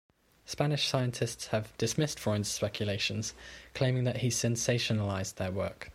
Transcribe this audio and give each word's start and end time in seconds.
Spanish 0.47 0.87
scientists 0.87 1.49
have 1.49 1.77
dismissed 1.77 2.17
Freund's 2.19 2.49
speculations, 2.49 3.35
claiming 3.75 4.03
that 4.03 4.17
he 4.17 4.29
sensationalised 4.29 5.35
their 5.35 5.51
work. 5.51 5.89